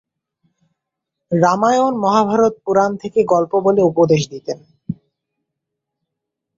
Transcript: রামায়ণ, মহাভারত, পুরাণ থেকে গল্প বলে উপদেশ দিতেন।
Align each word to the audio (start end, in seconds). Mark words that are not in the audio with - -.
রামায়ণ, 1.31 1.93
মহাভারত, 1.97 2.53
পুরাণ 2.65 2.91
থেকে 2.97 3.19
গল্প 3.23 3.53
বলে 3.59 3.81
উপদেশ 3.81 4.21
দিতেন। 4.29 4.57